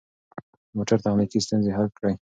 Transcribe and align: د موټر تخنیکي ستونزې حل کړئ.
د 0.69 0.71
موټر 0.77 0.97
تخنیکي 1.03 1.39
ستونزې 1.45 1.71
حل 1.77 1.87
کړئ. 1.97 2.13